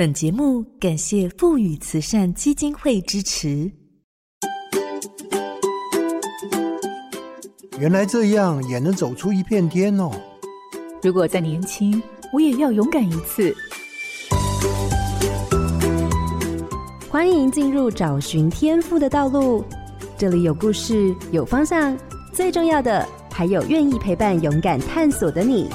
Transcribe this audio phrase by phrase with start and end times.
[0.00, 3.70] 本节目感谢富宇慈善基金会支持。
[7.78, 10.10] 原来这样也能走出一片天哦！
[11.02, 12.02] 如果再年轻，
[12.32, 13.54] 我也要勇敢一次。
[17.10, 19.62] 欢迎进入找寻天赋的道路，
[20.16, 21.94] 这里有故事，有方向，
[22.32, 25.68] 最重要的还有愿意陪伴、勇敢探索的你。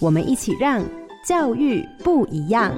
[0.00, 0.84] 我们一起让
[1.28, 2.74] 教育不一样。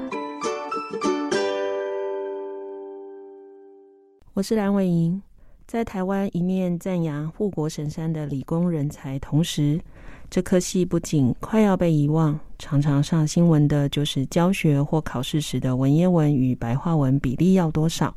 [4.35, 5.23] 我是蓝伟莹，
[5.69, 9.81] 在台湾一面赞扬护国神山的理工人才，同时，
[10.29, 18.13] 这科系不仅快要被遗忘，常常上新闻的就是教学或考试时的文言文与白话文比例要多少？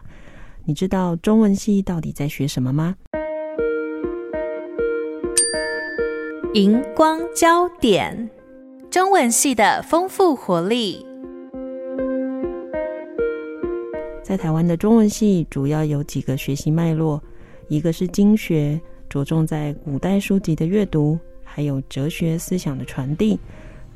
[0.65, 2.95] 你知道中文系到底在学什么吗？
[6.55, 8.31] 荧光焦点，
[8.93, 11.03] 中文系的丰富活力。
[14.21, 17.19] 在台湾的中文系主要有几个学习脉络，
[17.69, 21.17] 一个是经学，着重在古代书籍的阅读。
[21.43, 23.39] 还有哲学思想的传递，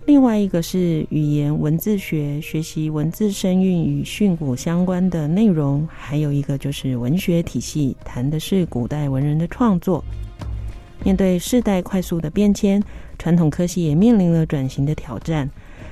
[0.08, 10.04] 另外一个是语言文字学，学习文字声韵与训詁相关的内容，还有一个就是文学体系，谈的是古代文人的创作。
[11.04, 12.84] 面对世代快速的变迁，
[13.18, 15.50] 传统科系也面临了转型的挑战。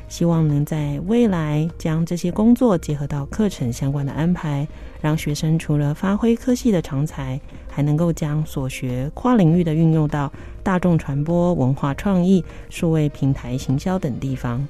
[0.07, 4.67] 希望能在未来将这些工作结合到课程相关的安排，
[5.01, 14.67] 让学生除了发挥科系的长才，还能够将所学跨领域的运用到大众传播、文化创意、数位平台行销等地方。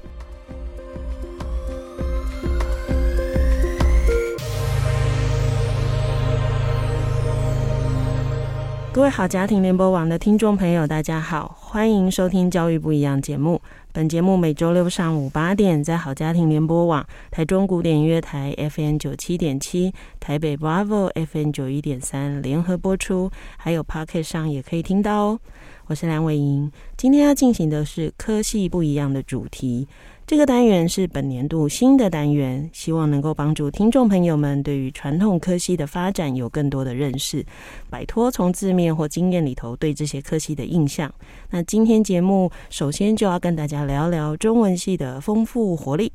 [8.96, 13.60] 各位好，家庭联播网的听众朋友，大家好，欢迎收听《教育不一样》节目。
[13.92, 25.40] 本节目每周六上午八点在好家庭联播网、台中古典音乐台 FM 九七点七、台北 Bravo FM 九一点三联合播出，还有 Pocket 上也可以听到哦。
[25.88, 29.86] 我是梁伟莹，今天要进行的是科系不一样的主题。
[30.26, 37.46] 这个单元是本年度新的单元，希望能够帮助听众朋友们对于传统科系的发展有更多的认识，
[37.88, 41.08] 摆脱从字面或经验里头对这些科系的印象。
[41.50, 46.10] 那今天节目首先就要跟大家聊聊中文系的丰富活力，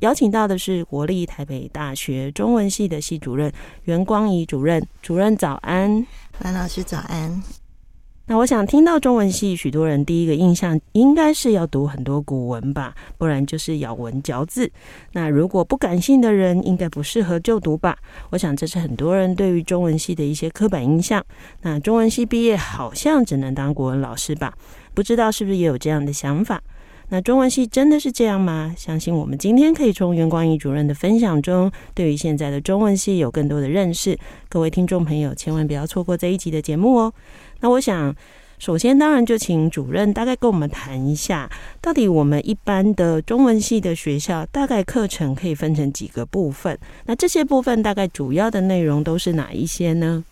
[0.00, 3.52] 邀请到的是国立台北大学中文系的系主任
[3.84, 4.84] 袁光仪主任。
[5.00, 6.04] 主任早安，
[6.40, 7.40] 蓝老师早安。
[8.26, 14.70] 那我想听到中文系，许多人第一个印象应该是要读很多古文吧，不然就是咬文嚼字。
[15.12, 17.98] 那如果不感性的人，应该不适合就读吧？
[18.30, 21.22] 我想这是很多人对于中文系的一些刻板印象。
[21.62, 24.54] 那中文系毕业好像只能当国文老师吧？
[24.94, 26.62] 不知道是不是也有这样的想法？
[27.08, 28.74] 那中文系真的是这样吗？
[28.78, 34.16] 相信我们今天可以从袁光义主任的分享中，对于现在的中文系有更多的认识。
[34.48, 37.12] 各位听众朋友，千万不要错过这一集的节目哦。
[37.62, 38.14] 那我想，
[38.58, 41.48] 首先当然就请主任大概跟我们谈一下，
[41.80, 46.76] 到底我们一般的中文系的学校大概课程可以分成几个部分？
[47.06, 50.24] 那这些部分大概主要的内容都是哪一些呢？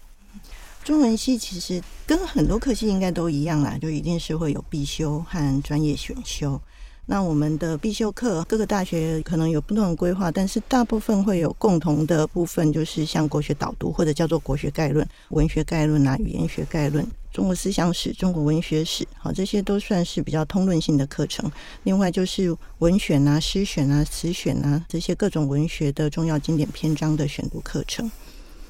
[0.82, 6.60] 中文系其实跟很多科系应该都一样啦，就一定是会有必修和专业选修。
[7.06, 21.50] 那我们的必修课，各个大学可能有不同的规划，但是大部分会有共同的部分，就是像国学导读或者叫做国学概论、文学概论啊、语言学概论、中国思想史、中国文学史，好，这些都算是比较通论性的课程。
[21.84, 28.10] 另外就是文选啊、诗选啊、词选啊这些各种文学的重要经典篇章的选读课程。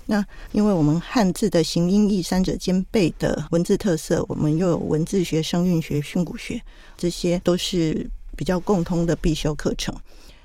[0.06, 6.60] 那因为我们汉字的形音义三者兼备的文字特色，我们又有文字学、声韵学、训诂学，
[6.96, 8.10] 这些都是。
[8.36, 9.94] 比较共通的必修课程，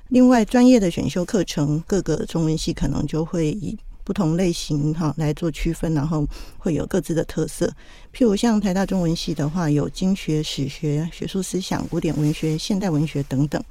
[0.09, 6.25] 另外专业的选修课程，各个中文系可能就会以不同类型哈来做区分，然后
[6.57, 7.67] 会有各自的特色。
[8.13, 13.61] 譬如像台大中文系的话，有经学、史学、学术思想、古典文学、现代文学等等；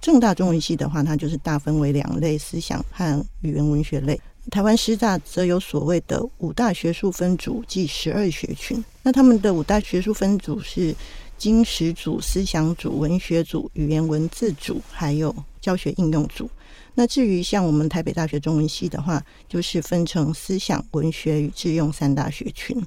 [0.00, 4.20] 正大中文系的话，它就是大分为两类：思想和语言文学类。
[4.50, 10.92] 台湾师大则有所谓的五大学术分组即十二学群，那他们的五大学术分组是。
[11.36, 16.48] 经史组、思想组、文学组、语言文字组，还有教学应用组。
[16.94, 22.80] 那至于像我们台北大学中文系的话，就是分成思想、文学与致用三大学群。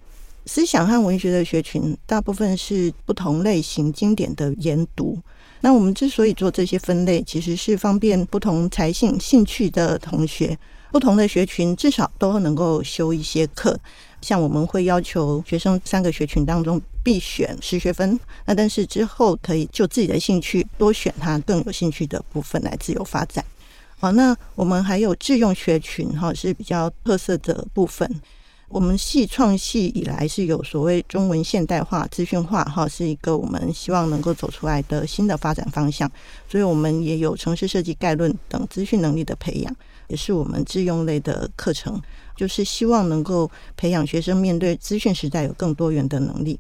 [0.46, 5.20] 思想和文学的学群，大部分是不同类型经典的研读。
[5.60, 10.58] 那我们之所以做这些分类，其实是方便不同才性、兴趣的同学，
[10.90, 13.78] 不同的学群至少都能够修一些课。
[14.22, 23.44] 像我们会要求学生三个学群当中必选十学分，那但是之后可以就自己的兴趣多选他更有兴趣的部分来自由发展。
[24.00, 28.08] 好，那我们还有智用学群哈，是比较特色的部分。
[28.70, 36.12] 我们系创系以来是有所谓中文现代化、资讯化哈，是一个我们希望能够走出来的新的发展方向。
[36.48, 39.76] 所以我们也有城市设计概论等资讯能力的培养，
[40.10, 42.00] 也是我们智用类的课程，
[42.36, 46.60] 就是希望能够培养学生面对资讯时代有更多元的能力。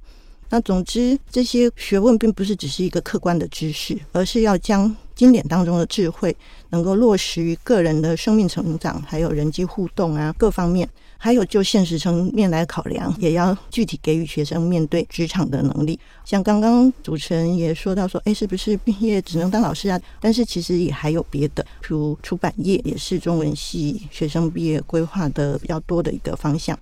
[0.49, 6.35] 那总之，这些学问并不是只是一个客观的知识，而是要将经典当中的智慧
[6.69, 15.99] 能够落实于个人的生命成长，还有人际互动啊各方面，还有就现实层面来考量，也要具体给予学生面对职场的能力。
[16.23, 19.99] 像刚刚主持人也说到说，哎，是不是毕业只能当老师啊？
[20.21, 26.77] 但是其实也还有别的，如出版业也是中文系学生毕业规划的比较多的一个方向。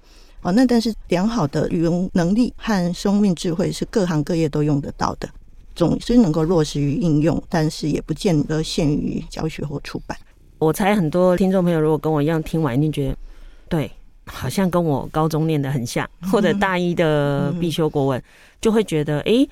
[0.46, 5.28] 哦，那但是良好的语文能力和生命智慧是各行各业都用得到的，
[5.74, 10.16] 总是能够落实于应用，但是也不见得限于教学或出版。
[10.60, 13.18] 我猜很多听众朋友如果跟我一样听完，一定觉得
[13.68, 13.90] 对，
[14.28, 18.22] 好像跟我高中念的很像，或者大一的必修国文，
[18.62, 19.48] 就会觉得哎，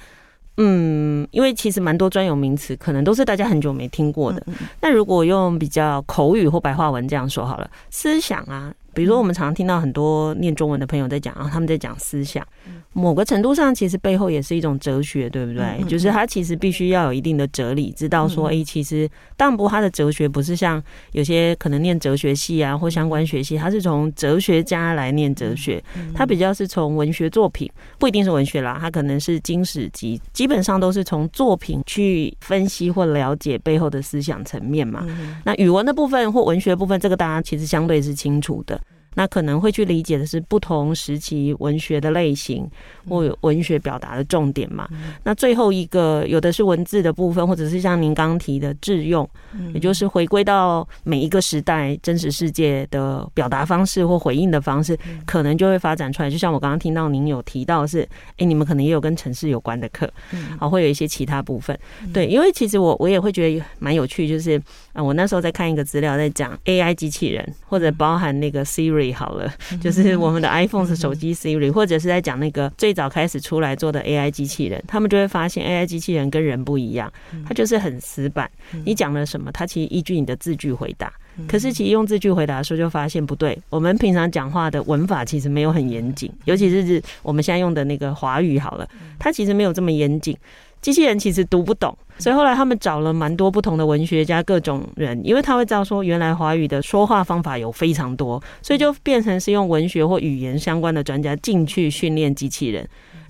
[0.58, 4.46] 嗯，因为其实蛮多专有名词可能都是大家很久没听过的。
[4.80, 8.72] 那如果用比较口语或白话文这样说好了，思想啊。
[8.94, 12.46] 比如说，我们常常听到很多念中文的朋友在讲啊，他们在讲思想，
[12.94, 15.84] 某个程度上其实背后也是一种哲学，对不对？
[15.88, 20.82] 就是他其实必须要有一定的哲理，知道说，哎，其实当然不，他的哲学不是像
[21.14, 35.06] 有些可能念哲学系啊或相关学系，他是从哲学家来念哲学，他比较是从文学作品，不一定是文学啦，他可能是经史籍，基本上都是从作品去分析或了解背后的思想层面嘛。
[35.44, 38.80] 那语文的部分或文学部分，这个大家其实相对是清楚的。
[39.16, 42.70] 那可能会去理解的是不同时期文学的类型
[43.08, 44.88] 或有文学表达的重点嘛。
[45.24, 49.28] 那最后一个有的是文字的部分，或者是像您刚提的致用，
[49.74, 56.30] 也就是回归到每一个时代真实世界的表达方式或回应的方式，可能就会发展出来。
[56.30, 58.08] 就像我刚刚听到您有提到是，
[58.38, 60.12] 哎，你们可能也有跟城市有关的课，
[60.60, 61.78] 好，会有一些其他部分。
[62.14, 64.62] 对，因为其实我我也会觉得蛮有趣，就是
[64.94, 69.03] 啊，我那时候在看一个资料，在讲 AI 机器人，或者包含那个 Siri。
[69.12, 69.52] 好了，
[69.82, 77.12] 就是我们的 iPhone 是手机 Siri，或者是在讲那个最早开始出来做的 AI 机器人，他们就会发现 AI 机器人跟人不一样，
[77.46, 78.50] 它就是很死板。
[78.86, 81.12] 你讲了什么，它其实依据你的字句回答。
[81.48, 83.58] 可是其实用字句回答的时候，就发现不对。
[83.72, 90.38] 我们平常讲话的文法其实没有很严谨，尤其是我们现在用的那个华语，好了，它其实没有这么严谨。
[90.84, 102.86] 机器人其实读不懂，所以后来他们找了蛮多不同的文学家，各种人，因为他会知道说，原来华语的说话方法有非常多，所以就变成是用文学或语言相关的专家进去训练机器人。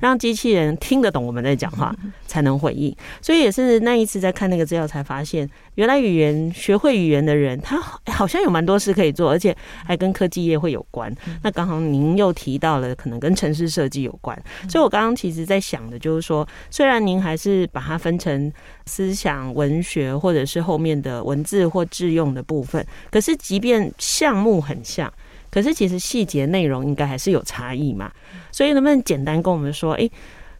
[0.08, 1.96] 让机器人听得懂我们在讲话，
[2.28, 2.94] 才能回应。
[3.22, 9.56] 所以也是那一次在看那个资料，才发现原来语言学会语言的人，他好像有蛮多事可以做，而且
[9.86, 11.10] 还跟科技业会有关。
[11.42, 14.38] 那刚好您又提到了，可能跟城市设计有关。
[14.68, 18.52] 所以我刚刚其实在想的就是说，虽然您还是把它分成
[18.86, 25.10] 思想、文学，或者是后面的文字或智用的部分，可是即便项目很像。
[25.50, 28.12] 可是其实细节内容应该还是有差异嘛，
[28.54, 30.10] 所以能不能简单跟我们说，诶，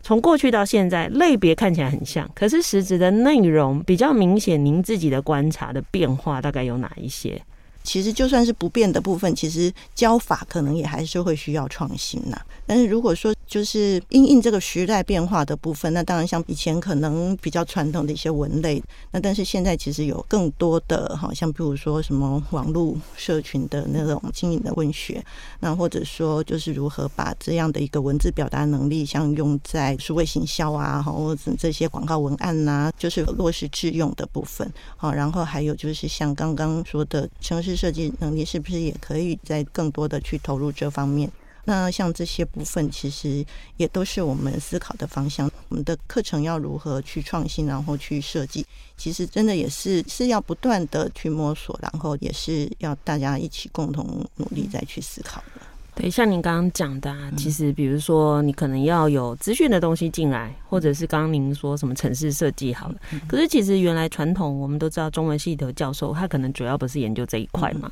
[0.02, 7.42] 从过去到现在，类别看起来很像，可是实质的内容比较明显，您自己的观察的变化大概有哪一些？
[7.84, 12.40] 其实就算是不变的部分，其实教法可能也还是会需要创新呐。
[12.66, 25.24] 但是如果说就是因应这个时代变化的部分，那当然像以前可能比较传统的一些文类，那但是现在其实有更多的，好像比如说什么网络社群的那种经营的文学，
[25.60, 34.72] 那或者说就是如何把这样的一个文字表达能力，像用在数位行销啊，或者这些广告文案呐、就是落实致用的部分。
[34.96, 37.73] 好，然后还有就是像刚刚说的城市。
[37.76, 41.32] 设计能力是不是也可以再更多的去投入这方面？
[41.66, 43.46] 那像这些部分，其实
[43.78, 45.50] 也都是我们思考的方向。
[45.70, 48.66] 我们的课程要如何去创新，然后去设计，
[48.98, 55.62] 其实真的也是是要不断的去摸索，然后也是要大家一起共同努力再去思考的。
[55.96, 62.96] 对，像您刚刚讲的啊，其实比如说你可能要有资讯的东西进来，或者是刚刚您说什么城市设计好了。
[63.28, 67.92] 可是其实原来传统我们都知道，中文系的教授他可能主要不是研究这一块嘛，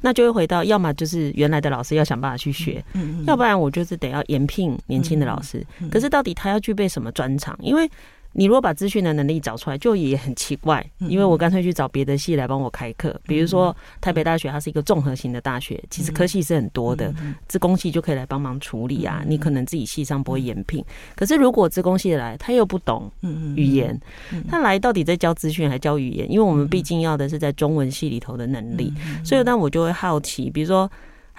[0.00, 2.82] 那就会回到要么就是原来的老师要想办法去学，
[3.26, 5.64] 要不然我就是得要延聘年轻的老师。
[5.90, 7.54] 可是到底他要具备什么专长？
[7.60, 7.88] 因为
[8.32, 13.18] 你如果把资讯的能力找出来，就也很奇怪，因为我干脆去找别的系来帮我开课。
[13.24, 17.14] 比如说台北大学，它是一个综合型的大学，其实科系是很多的，
[17.48, 19.22] 资工系就可以来帮忙处理啊。
[19.26, 20.84] 你可能自己系上不会延聘，
[21.14, 23.10] 可是如果资工系来，他又不懂
[23.56, 24.00] 语言，
[24.48, 26.30] 他来到底在教资讯还教语言？
[26.30, 28.92] 因为我们毕竟要的是在中文系里头的能力，
[29.24, 30.90] 所以但我就会好奇，比如说。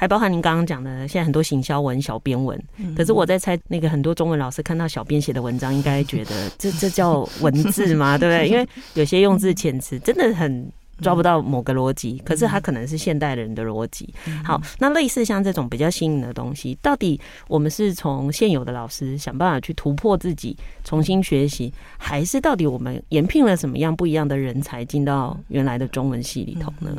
[0.03, 2.62] 还包含您刚刚讲的，现在很多行销文、小编文。
[2.93, 8.17] 可是我在猜，那个很多中文老师看到小编写的文章，应该觉得这这叫文字吗？
[8.19, 8.50] 对不对？
[8.50, 10.69] 因为有些用字遣词真的很。
[11.01, 14.13] 抓不到某个逻辑，可是它可能是现代人的逻辑。
[14.45, 26.95] 好，那类似像这种比较新颖的东西，到底我们是从现有的老师想办法去突破自己，重新学习，还是到底我们延聘了什么样不一样的人才进到原来的中文系里头呢？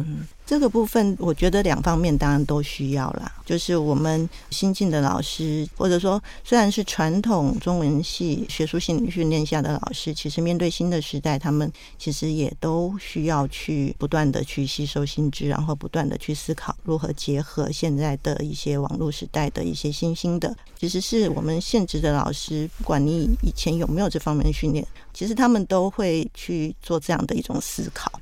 [0.46, 3.32] 这个部分，我觉得两方面当然都需要啦。
[3.46, 20.54] 就是我们新进的老师，或者说虽然是传统中文系学术性训练下的老师，其实面对新的时代，他们其实也都需要去不断的去吸收新知，然后不断的去思考如何结合现在的一些网络时代的一些新兴的。
[20.78, 28.12] 其实是我们现职的老师，不管你以前有没有这方面的训练，其实他们都会去做这样的一种思考。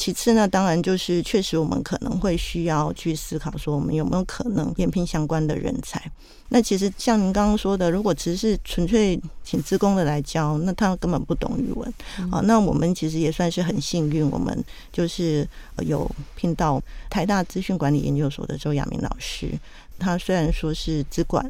[0.00, 6.02] 其次呢，当然就是确实我们可能会需要去思考，说我们有没有可能延聘相关的人才。
[6.48, 11.92] 那其实像您刚刚说的，如果只是纯粹请志工的来教，那他根本不懂语文。
[12.30, 15.46] 好，那我们其实也算是很幸运，我们就是
[15.80, 19.50] 有聘到台大资讯管理研究所的周亚明老师。
[19.98, 21.46] 他虽然说是资管，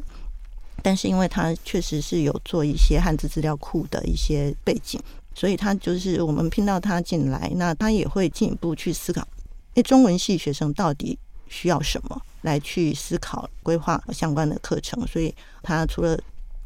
[0.83, 5.01] 但是因为他确实是有做一些汉字资料库的一些背景。
[5.33, 9.27] 所以他就是我们聘到他进来，那他也会进一步去思考，
[9.75, 15.05] 诶，中文系学生到底需要什么，来去思考规划相关的课程。
[15.07, 15.33] 所以
[15.63, 16.19] 他除了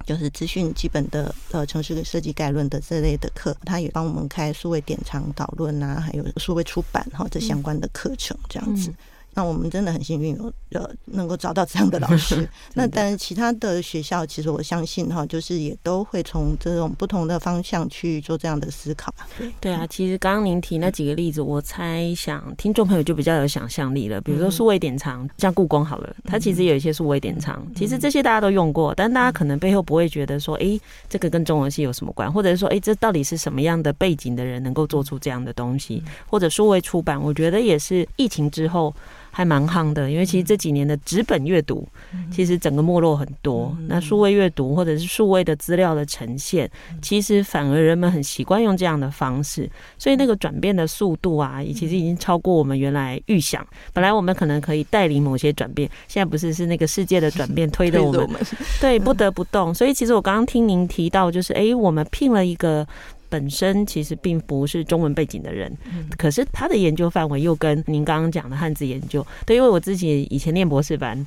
[0.05, 8.93] 就是资讯基本的呃城市设计概论的这类的课，他也帮我们开数位典藏导论啊，还有数位出版哈这相关的课程这样子。
[9.36, 10.36] 那我们真的很幸运，
[10.70, 12.48] 有呃能够找到这样的老师。
[12.74, 19.13] 那但是其他的学校，其实我相信哈，就是也都会从这种不同的方向去做这样的思考。
[19.38, 24.22] 对对啊，其实刚刚您提那几个例子，我猜想听众朋友就比较有想象力了。
[24.22, 32.32] 比如说数位典藏，像故宫好了，它其实有一些数位典藏，其实这些大家都用过，但大家可能背后不会觉得说，哎，这个跟中文系有什么关？
[32.32, 36.01] 或者是说，哎，这到底是什么样的背景的人能够做出这样的东西？
[36.25, 38.96] 或者数位出版，我觉得也是疫情之后。
[39.38, 41.86] 还蛮夯的，因为其实这几年的纸本阅读，
[42.32, 43.75] 其实整个没落很多。
[43.89, 53.68] 那数位阅读或者是数位的资料的呈现，其实反而人们很习惯用这样的方式，所以那个转变的速度啊，也其实已经超过我们原来预想。
[53.92, 58.39] 本来我们可能可以带领某些转变，现在不是，是那个世界的转变 推着我们，
[58.80, 59.74] 对，不得不动。
[59.74, 62.88] 所以其实我刚刚听您提到，就是哎，我们聘了一个。
[63.29, 65.72] 本身其实并不是中文背景的人，
[66.17, 71.25] 可是他的研究范围又跟您刚刚讲的汉字研究，对，因为我自己以前念博士班，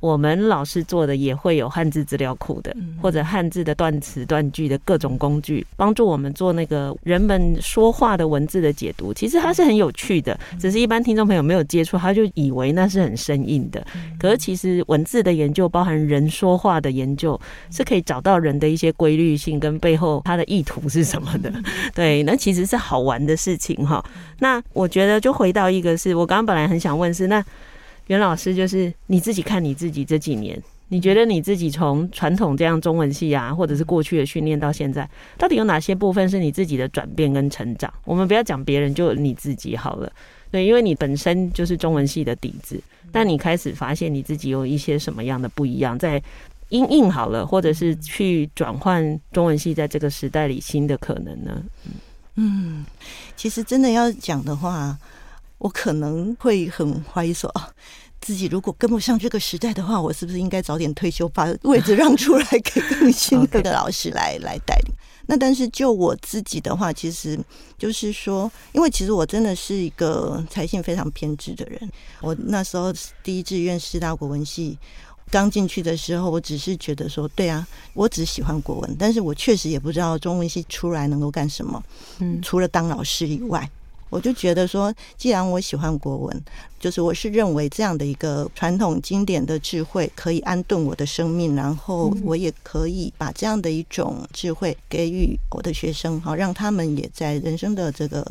[0.00, 9.12] 我们老师做的也会有汉字资料库的，或者汉字的断词断句的各种工具，帮助我们做那个人们说话的文字的解读。
[9.12, 13.84] 其实它是很有趣的，只是一般听众朋友没有接触，他就以为那是很生硬的。
[14.18, 17.38] 可是其实文字的研究，包含人说话的研究，
[17.70, 21.49] 是可以找到人的一些规律性跟背后他的意图是什么的。
[21.94, 24.04] 对，那其实是好玩的事情哈。
[24.38, 27.44] 那我觉得就回到一个是，我刚刚本来很想问是，那
[28.06, 37.92] 袁老师就是你自己看你自己这几年，你觉得你自己从传统这样中文系啊，或者是过去的训练到现在，到底有哪些部分是你自己的转变跟成长？
[38.04, 40.12] 我们不要讲别人，就你自己好了。
[40.50, 46.22] 对，因为你本身就是中文系的底子，但你开始发现你自己有一些什么样的不一样，在。
[46.70, 51.62] 因应好了，或者是去转换中文系在这个时代里新的可能呢？
[52.36, 52.86] 嗯，
[53.36, 54.96] 其实真的要讲的话，
[55.58, 57.52] 我可能会很怀疑说，
[58.20, 64.94] 自己如果跟不上这个时代的话，我是不是应该早点退休，把位置让出来给更新的 老师来来带领？
[65.26, 67.38] 那但是就我自己的话，其实
[67.76, 74.78] 就是说，因为其实我真的是一个才性非常偏执的人，我那时候第一志愿师大国文系。
[75.30, 81.82] 刚进去的时候，我只是觉得说，对啊，我只喜欢国文，但是我确实也不知道中文系出来能够干什么。
[82.18, 83.70] 嗯，除了当老师以外，
[84.08, 86.42] 我就觉得说，既然我喜欢国文，
[86.80, 98.26] 就是我是认为这样的一个传统经典的智慧可以安顿我的生命，然后我也可以把这样的一种智慧给予我的学生，好让他们也在人生的这个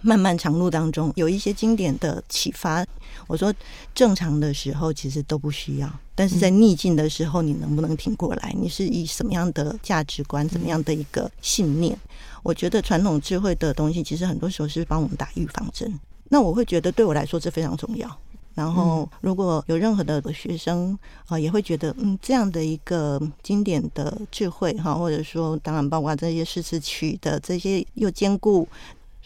[0.00, 2.84] 漫漫长路当中，有一些经典的启发。
[3.26, 3.52] 我说，
[3.94, 8.54] 正常的时候其实都不需要，但是在逆境的时候，你能不能挺过来？
[8.58, 11.98] 你是以什么样的价值观、怎么样的一个信念？
[12.42, 15.98] 我觉得传统智慧的东西，其实很多时候是帮我们打预防针。
[16.28, 18.08] 那我会觉得，对我来说这非常重要。
[18.54, 28.66] 然后，如果有任何的学生啊，也会觉得，嗯，这样的一个经典的智慧哈，或者说，当然包括这些诗词曲的这些又兼顾。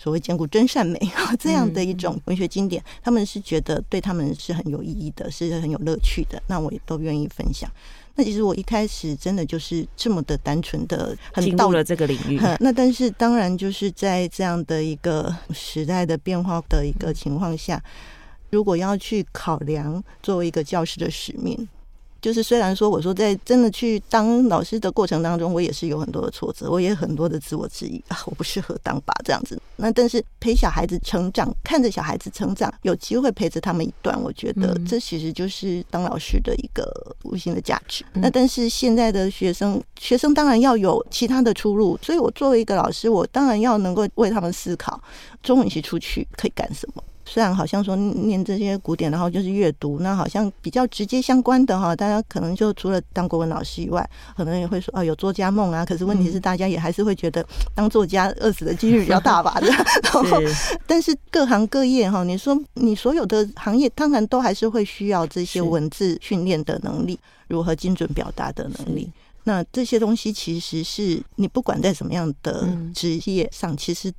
[0.02, 0.98] 所谓兼顾真善美
[1.38, 6.42] 这样的一种文学经典，他们是觉得对他们是很有意义的，是很有乐趣的。
[6.48, 7.70] 那我也都愿意分享。
[8.16, 12.40] 那其实我一开始真的就是这么的单纯的，很进入了这个领域。
[12.58, 17.80] 那但是当然就是在这样的一个时代的变化的一个情况下，
[18.50, 21.68] 如果要去考量作为一个教师的使命。
[22.22, 29.60] 就是虽然说我说在真的去当老师的过程当中，我也是有很多的挫折，我也很多的自我质疑啊，我不适合当爸这样子。
[29.74, 36.88] 那但是陪小孩子成长，看着小孩子成长，有机会陪着他们一段，我觉得这其实就是当老师的一个
[37.24, 38.04] 无形的价值。
[38.12, 45.02] 那但是现在的学生，学生当然要有其他的出路，所以我作为一个老师，我当然要能够为他们思考，
[45.42, 47.02] 中文系出去可以干什么。
[47.32, 55.82] 虽然好像说念这些古典，然后就是阅读，那好像比较直接相关的哈，大家可能就除了当国文老师以外，可能也会说啊有作家梦啊。
[55.82, 57.42] 可是问题是，大家也还是会觉得
[57.74, 59.58] 当作家饿死的几率比较大吧？
[59.64, 60.28] 然后，
[60.86, 69.10] 但是各行各业哈，你说你所有的行业，当然都还是会需要这些文字训练的能力，如何精准表达的能力。
[69.44, 74.12] 那这些东西其实是你不管在什么样的职业上，其实。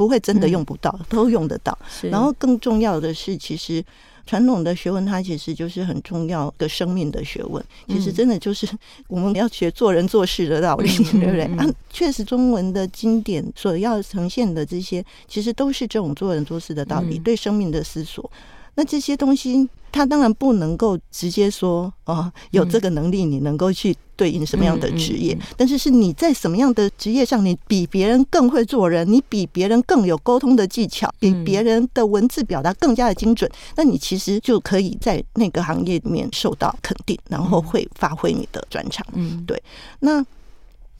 [0.00, 1.78] 不会真的用不到， 都用得到。
[2.08, 3.84] 然后更重要的是，其实
[4.24, 7.62] 传统的学问它其实就是很重要的生命的学问。
[7.86, 8.66] 其实真的就是
[9.08, 10.88] 我们要学做人做事的道理，
[11.20, 11.42] 对不对？
[11.58, 18.30] 啊，确实中文的经典所要呈现的这些，其实都是这种做人做事的道理，对生命的思索。
[18.76, 25.36] 那这些东西，他当然不能够直接说哦，有这个能力，你能够去对应什么样的职业。
[25.56, 39.06] 但是是你在什么样的职业上，你比别人更会做人，你比别人更有沟通的技巧，比别人的文字表达更加的精准，那你其实就可以在那个行业里面受到肯定，然后会发挥你的专长。
[39.12, 39.62] 嗯，对，
[40.00, 40.24] 那。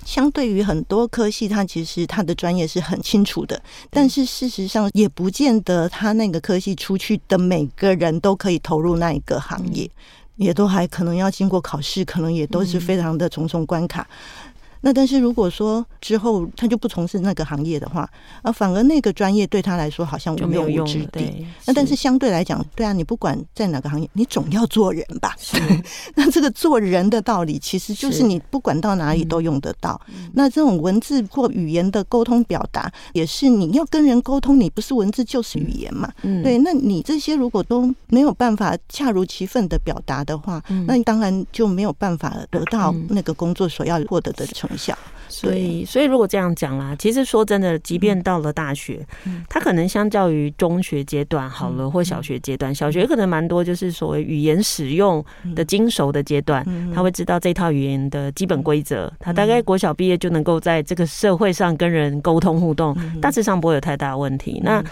[0.04, 9.88] 相对于很多科系，他其实他的专业是很清楚的，但是事实上也不见得他那个科系出去的每个人都可以投入那一个行业，
[10.37, 14.07] 也都还可能要经过考试，可能也都是非常的重重关卡。
[14.83, 18.09] 那但是如果说之后他就不从事那个行业的话，
[18.43, 21.47] 啊，反而那个专业对他来说好像无用武之地。
[21.66, 25.35] 那但是相对来讲，对啊，你不管在哪个行业，你总要做人吧？
[25.38, 25.59] 是。
[26.16, 30.01] 那这个做人的道理，其实就是你不管到哪里都用得到。
[30.33, 36.11] 那这种文字或语言的沟通表达，也是你要跟人沟通，你不是文字就是语言嘛？
[36.23, 36.43] 嗯。
[36.43, 44.69] 对，那你这些如果都没有办法恰如其分的表达的话，那你当然就没有办法得到那个工作所要获得的成。
[44.76, 44.96] 小，
[45.28, 49.06] 所以所以如果这样讲啦，其实说真的，即便到了大学，
[49.48, 64.61] 他可能相较于中学阶段好了，或小学阶段，小学可能蛮多就是所谓语言使用的精熟的阶段，他会知道这套语言的基本规则，他大概国小毕业就能够在这个社会上跟人沟通互动，大致上不会有太大问题。
[64.62, 64.83] 那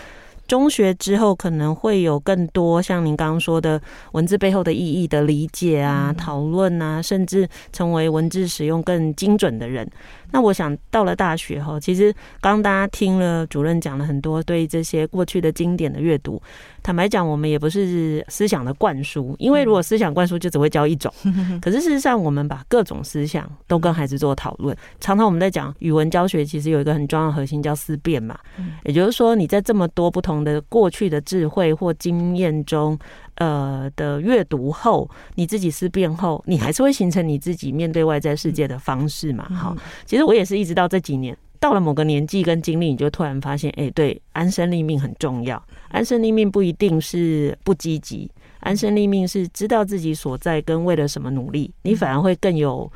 [0.49, 3.81] 中学之后可能会有更多像您刚刚说的
[4.13, 9.89] 文字背后的意义的理解啊、讨论啊，甚至成为文字使用更精准的人。
[10.31, 16.41] 那我想到了大学后，其实刚刚大家听了主任讲了很多对这些过去的经典的阅读。
[16.83, 21.13] 坦白讲，我们也不是思想的灌输，因为如果思想灌输就只会教一种。
[21.61, 24.75] 可是事实上，我们把各种思想都跟孩子做讨论。
[25.01, 28.39] 常常我们在讲语文教学，其实有一个很重要的核心叫思辨嘛。
[28.85, 32.99] 也就是说，你在这么多不同的过去的智慧或经验中，
[33.37, 39.45] 呃的阅读后，你自己思辨后，你还是会形成你自己面对外在世界的方式嘛。
[39.49, 45.63] 哈，其实我也是一直到这几年，到了某个年纪跟经历，你就突然发现，哎，对，安身立命很重要。
[45.89, 52.91] 安身立命不一定是不积极，安身立命是知道自己所在跟为了什么努力，你反而会更有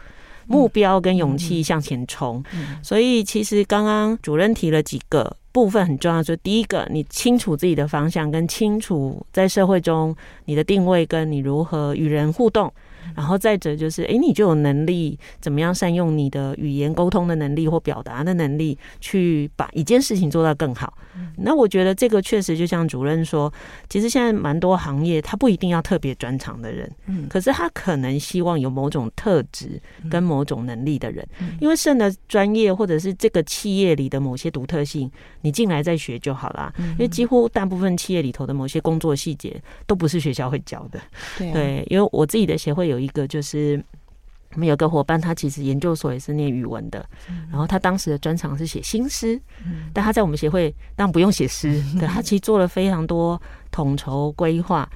[0.47, 2.43] 目标跟勇气向前冲。
[2.83, 5.37] 所以，其实刚刚主任提了几个。
[5.53, 12.73] 部分很重要，就第一个，你清楚自己的方向，跟清楚在社会中你的定位，跟你如何与人互动。
[13.17, 20.97] 然后再者就是，诶，你就有能力怎么样善用你的语言沟通的能力或表达的能力，去把一件事情做到更好。
[21.39, 23.53] 那我觉得这个确实就像主任说，
[23.89, 26.91] 其实现在蛮多行业他不一定要特别专长的人，
[27.29, 31.27] 可是他可能希望有某种特质跟某种能力的人，
[31.61, 35.11] 因为剩的专业或者是这个企业里的某些独特性，
[35.43, 36.73] 你进来再学就好啦。
[36.79, 41.01] 因为几乎大部分企业里头的某些工作细节都不是学校会教的。
[41.39, 43.83] 对因为我自己的协会有一个就是。
[44.55, 47.05] 我们有个伙伴，他其实研究所也是念语文的，
[47.51, 49.41] 然后他当时的专长是写新诗，
[49.93, 54.89] 但他在我们协会当然不用写诗， 对，他其实做了非常多统筹规划，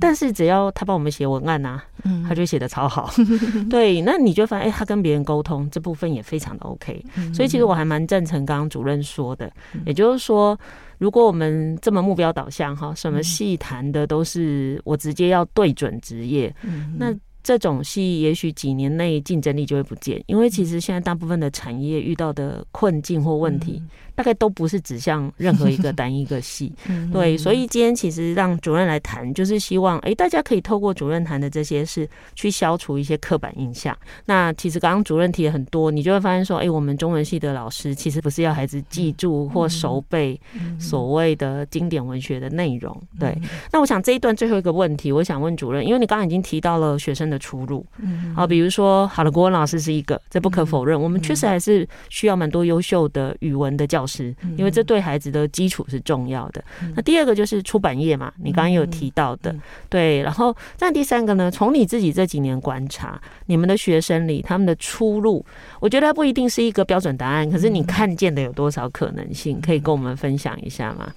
[0.00, 1.84] 但是只要他帮我们写文案呐、啊，
[2.28, 3.08] 他就写的超好，
[3.70, 9.48] 对，那你就发现，哎，他跟别人沟通这部分也非常的 OK，所以其实我还蛮赞成刚刚主任说的，
[9.86, 10.58] 也就是说，
[10.98, 16.52] 如果我们这么目标导向哈，什么细谈的都是我直接要对准职业，
[16.98, 17.14] 那。
[17.44, 23.80] 这种戏也许几年内竞争力就会不见，因为其实现在大部分的产业遇到的困境或问题。
[24.16, 26.72] 大概都不是指向任何一个单一个系，
[27.12, 33.96] 对，所以今天其实让主任来谈，就是希望哎，大家可以透过主任谈的这些事，去消除一些刻板印象。
[34.24, 40.40] 那其实刚刚主任提了很多，你就会发现说，哎，我们中文系的老师其实不是要孩子记住或熟背
[40.78, 42.96] 所谓的经典文学的内容。
[43.18, 43.36] 对，
[43.72, 54.04] 那我想这一段最后一个问题，我想问主任，因为你刚刚已经提到了学生的出路，嗯好，比如说好了，郭文老师是一个，这不可否认，我们确实还是需要蛮多优秀的语文的教。
[54.04, 56.62] 老师，因为这对孩子的基础是重要的。
[56.94, 59.56] 那第二个就是出版业嘛，你刚刚有提到的，
[59.88, 60.20] 对。
[60.20, 61.50] 然后，那第三个呢？
[61.50, 65.42] 从你自己这几年观察，你们的学生里他们的出路，
[65.80, 67.50] 我觉得不一定是一个标准答案。
[67.50, 69.58] 可是你看见的有多少可能性？
[69.62, 71.10] 可以跟我们分享一下吗？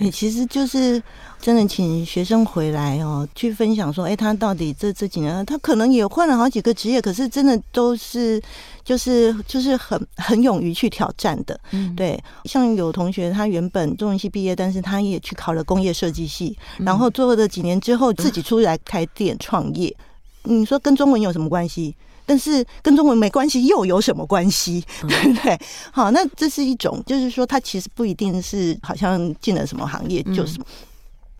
[0.00, 1.00] 你其实就是。
[1.42, 8.40] 真的，请学生回来哦，去分享说，哎，他到底这这几年，他可能也换了好几个职业，可是真的都是
[8.84, 11.58] 就是就是很很勇于去挑战的。
[11.72, 19.92] 嗯，对，像有同学他原本中文系毕业，但是他也去考了工业设计系，然后做了几年之后自己出来开店创业。
[20.44, 21.92] 你说跟中文有什么关系？
[22.24, 24.80] 但是跟中文没关系又有什么关系？
[25.08, 25.58] 对不对？
[25.90, 30.60] 好，那这是一种，就是说他其实不一定是好像进了什么行业就是。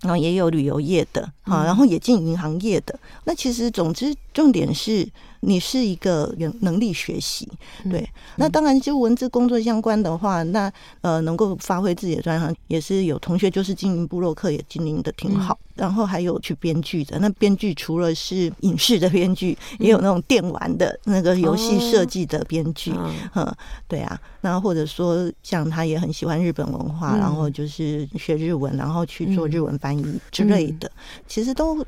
[0.03, 2.99] 然后也有旅游业的，啊，然后也进银行业的。
[3.25, 5.09] 那其实，总之，重点是。
[5.45, 7.49] 你是一个有能力学习，
[7.91, 22.93] 对，那当然就文字工作相关的话，那呃能够发挥自己的专长，也是有同学就是经营部落客也经营的挺好，然后还有去编剧的，那编剧除了是影视的编剧，也有那种电玩的那个游戏设计的编剧，
[23.35, 23.53] 嗯，
[23.89, 30.89] 对啊，那或者说像他也很喜欢日本文化，然后就是学日文，然后去做日文翻译之类的，
[31.27, 31.85] 其实都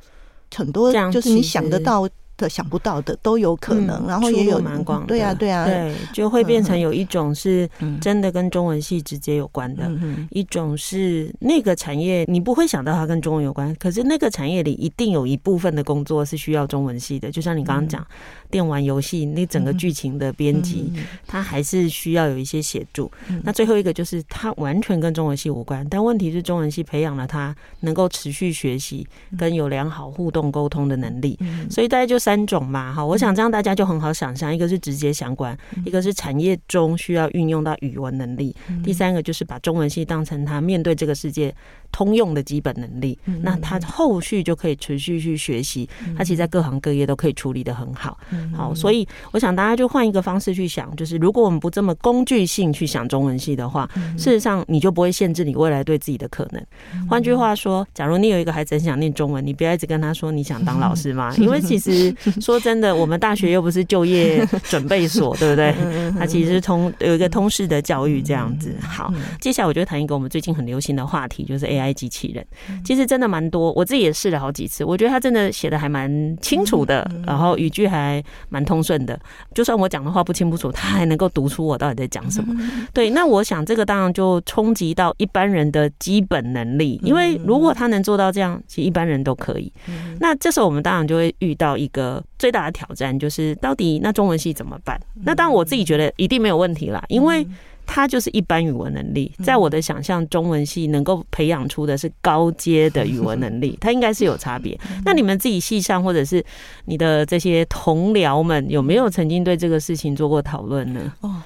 [0.53, 2.09] 很多，就是你想得到。
[2.37, 7.69] 的想不到的都有可能，嗯、然后也有蛮广，对啊，对啊，对，就会变成有一种是
[8.01, 18.01] 真的跟中文系直接有关的，嗯、一种是那个产业你不会想到它跟中文有关，可是那个产业里一定有一部分的工作是需要中文系的，就像你刚刚讲。
[18.03, 18.07] 嗯
[18.55, 20.93] 电玩游戏那整个剧情的编辑，
[21.27, 23.11] 他还是需要有一些协助。
[23.43, 29.05] 那最后一个就是他完全跟中文系无关，但问题是中文系培养了他能够持续学习
[29.37, 31.37] 跟有良好互动沟通的能力。
[31.69, 41.53] 所以大概就三种嘛，哈，我想这样大家就很好想象，一个是直接相关，一个是产业中需要运用到语文能力，第三个就是把中文系当成他面对这个世界
[41.91, 43.19] 通用的基本能力。
[43.43, 48.17] 那他后续就可以持续去学习，他其实在各行各业都可以处理的很好。
[48.57, 56.63] 好，所以我想大家就换一个方式去想，就是如果我们不这么工具性去想中文系的话，事实上你就不会限制你未来对自己的可能。
[57.09, 65.75] 换句话说，假如你有一个孩子很想念中文，你不要一直跟他说你想当老师嘛，因为其实 说真的，我们大学又不是就业 准备所，对不对？
[66.19, 68.75] 它其实是通有一个通识的教育这样子。
[68.81, 72.45] 好，接下来我就谈一个我们最近很流行的话题，就是 AI 机器人。
[72.85, 78.23] 其实真的蛮多，我自己也试了好几次，我觉得他真的写的还蛮清楚的，然后语句还。
[78.49, 79.19] 蛮通顺的，
[79.55, 82.55] 就算我讲的话不清不楚，他还能够读出我到底在讲什么。
[82.93, 89.73] 对，那我想这个当然就冲击到一般人的基本能力，因为如果他能做到这样，其实一般人都可以。
[90.21, 95.01] 那这时候我们当然就会遇到一个最大的挑战，就是到底那中文系怎么办？
[95.25, 97.47] 那当然我自己觉得一定没有问题啦，因为。
[97.87, 104.79] 它就是一般语文能力，在我的想象，中文系能够培养出的是高阶的语文能力， 它应该是有差别。
[105.05, 106.45] 那你们自己系上或者是
[106.87, 111.13] 你的这些同僚们，有没有曾经对这个事情做过讨论呢？
[111.21, 111.43] 哦，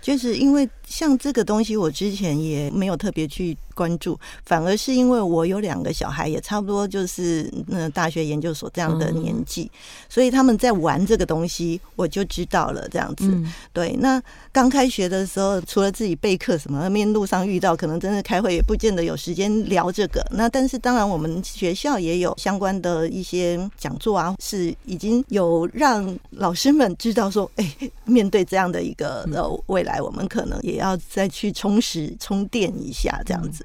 [0.00, 3.56] 就是因为像这个东西，我之前也没有特别去。
[3.74, 9.70] 关注，反而是因为我有两个小孩，也差不多就是那大学研究所这样的年纪，
[10.10, 13.34] 所以他们在玩这个东西，我就知道了这样子。
[13.72, 20.22] 对，那刚开学的时候，除了自己备课什么，面路上遇到，可能真的开会也不见得有时间聊这个。
[20.32, 27.74] 那但是当然，我们学校也有相关的一些讲座啊，是已经有让老师们知道说，哎，
[28.04, 33.64] 面对这样的一个呃未来，我们可能也要再去充实充电一下，这样子。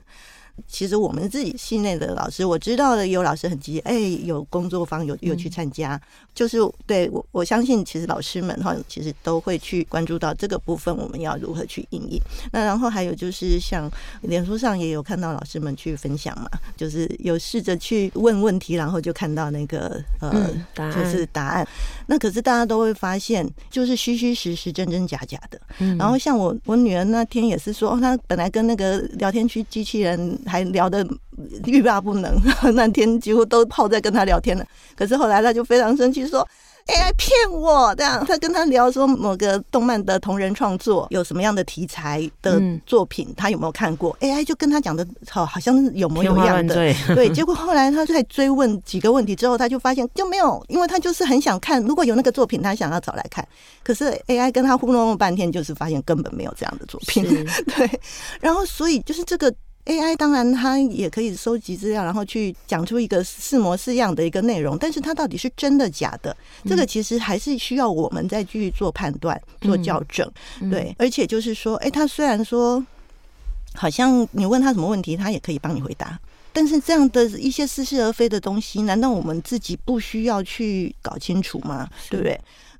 [0.67, 3.93] 其实我们自己系内的老师，我知道的有老师很积极，哎，
[4.23, 6.01] 有工作方有有去参加，嗯、
[6.33, 12.19] 就是对我我相信，其实老师们哈，其实都会去关注到这个部分，我们要如何去应用。
[12.51, 13.89] 那然后还有就是像
[14.21, 21.67] 脸书上也有看到老师们去分享嘛，就是有试着去问问题，然后就看到那个呃，嗯、答案就是答案。
[22.07, 25.59] 那可是大家都会发现，就是虚虚实实、真真假假的。
[25.79, 30.35] 嗯、然后像我我女儿那天也是说，哦，她本来跟那个聊天区机器人。
[30.47, 31.05] 还聊得
[31.65, 32.35] 欲罢不能，
[32.73, 34.65] 那天几乎都泡在跟他聊天了。
[34.95, 36.47] 可是后来他就非常生气，说
[36.87, 37.93] AI 骗我。
[37.95, 46.73] 这样，他跟他聊说某个动漫的同人创作有什么样的题材的作品，他有没有看过？AI 就跟他讲的好，好像有模有样的。
[47.13, 53.45] 对， 结果后来他在追问几个问题之后，他就发现就没有，因为他就是很想看，如果有那个作品，他想要找来看。
[53.83, 57.23] 可是 AI 跟他糊弄了半天，就是发现根本没有这样的作品。
[57.75, 57.99] 对，
[58.39, 59.53] 然后所以就是这个。
[59.87, 70.29] AI 当然，它也可以收集资料，然后去讲出一个似模似样的一个内容，但是它到底是真的假的，这个其实还是需要我们再继续做判断、做校正。
[70.69, 72.85] 对，而且就是说，哎，它虽然说
[73.73, 76.19] 好像你问他什么问题，他也可以帮你回答，
[76.51, 81.87] 但是这样的一些似是而非的东西，难道我们自己不需要去搞清楚吗？
[82.09, 82.37] 对不对？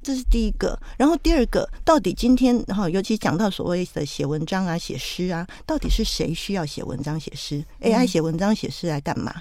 [0.07, 9.35] 这是第一个，然后第二个，到底今天，然后尤其讲到所谓的写文章啊、写诗啊，到底是谁需要写文章、写诗？AI 写文章、写诗来干嘛？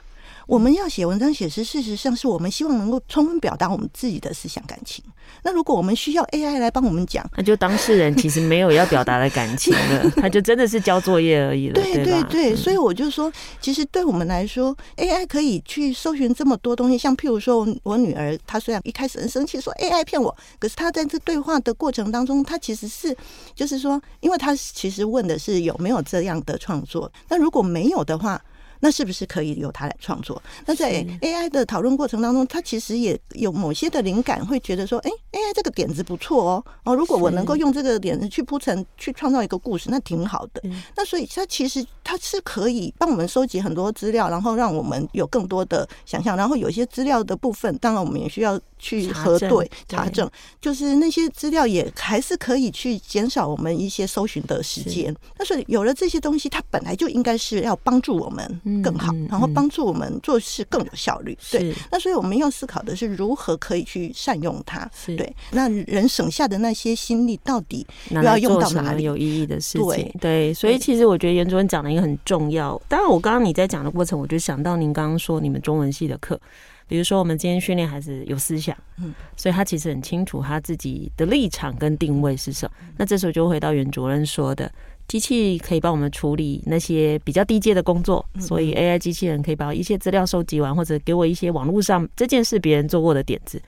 [0.46, 5.04] 我们要写文章写诗，事实上是我们希望能够充分表达我们自己的思想感情。
[5.42, 11.74] 那如果我们需要 AI 来帮我们讲，那就当事人其实没有要表达的感情了， 他就真的是交作业而已了。
[11.74, 13.30] 对对对，所以我就说，
[13.60, 16.96] 其实对我们来说，AI 可以去搜寻这么多东西。
[16.96, 23.14] 像譬如说，我女儿她虽然一开始很生气说 AI 骗我，可是她在这对话的过程当中，她其实是
[23.52, 27.10] 就是说，因为她其实问的是有没有这样的创作。
[27.28, 28.40] 那如果没有的话，
[28.86, 30.40] 那是不是可以由他来创作？
[30.64, 40.62] 那在 AI 的讨论过程当中，他其实也有某些的灵感，会觉得说：“哎，AI 这个点子不错哦，哦，如果我能够用这个点子去铺陈、去创造一个故事，那挺好的。”
[40.94, 46.36] 那所以，他其实他是可以帮我们收集很多资料，然后让我们有更多的想象。
[46.36, 55.12] 然后有些资料的部分，当然我们也需要去核对查证，就是那些资料也还是可以去减少我们一些搜寻的时间。
[55.36, 58.46] 那所以有了这些东西，它本来就应该是要帮助我们。
[58.82, 61.36] 更好，然后帮助我们做事更有效率。
[61.50, 64.88] 对，那所以我们要思考的是如何可以去善用它。
[65.06, 69.86] 对，那人省下的那些心力到底要用到哪里有意义的事情？
[69.86, 72.80] 对，对，所以其实我觉得袁主任讲的一个很重要。
[72.88, 76.40] 当然，我刚刚你在讲的过程，我就想到您刚刚说你们中文系的课，
[76.86, 82.76] 比如说我们今天训练孩子有思想，嗯，所以他其实很清楚他自己的立场跟定位是什么。
[82.96, 84.70] 那这时候就回到袁主任说的。
[85.08, 93.60] 机器可以帮我们处理那些比较低阶的工作，所以 AI 机器人可以把一些资料收集完，或者给我一些网络上这件事别人做过的点子。